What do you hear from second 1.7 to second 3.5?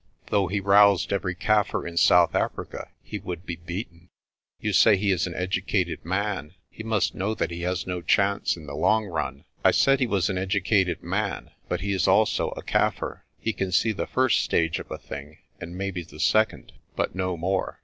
in South Africa he would